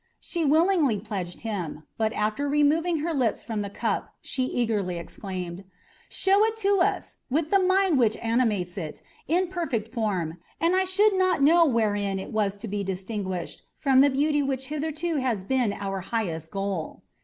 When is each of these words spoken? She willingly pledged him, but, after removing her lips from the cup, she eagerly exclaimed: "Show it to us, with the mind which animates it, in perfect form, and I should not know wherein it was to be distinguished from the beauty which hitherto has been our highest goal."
She 0.19 0.43
willingly 0.43 0.97
pledged 0.99 1.41
him, 1.41 1.83
but, 1.95 2.11
after 2.13 2.49
removing 2.49 3.01
her 3.05 3.13
lips 3.13 3.43
from 3.43 3.61
the 3.61 3.69
cup, 3.69 4.15
she 4.19 4.45
eagerly 4.45 4.97
exclaimed: 4.97 5.63
"Show 6.09 6.43
it 6.45 6.57
to 6.57 6.79
us, 6.81 7.17
with 7.29 7.51
the 7.51 7.59
mind 7.59 7.99
which 7.99 8.17
animates 8.17 8.79
it, 8.79 9.03
in 9.27 9.47
perfect 9.47 9.93
form, 9.93 10.39
and 10.59 10.75
I 10.75 10.85
should 10.85 11.13
not 11.13 11.43
know 11.43 11.67
wherein 11.67 12.17
it 12.17 12.31
was 12.31 12.57
to 12.65 12.67
be 12.67 12.83
distinguished 12.83 13.61
from 13.75 14.01
the 14.01 14.09
beauty 14.09 14.41
which 14.41 14.69
hitherto 14.69 15.17
has 15.17 15.43
been 15.43 15.71
our 15.71 15.99
highest 16.01 16.49
goal." 16.49 17.03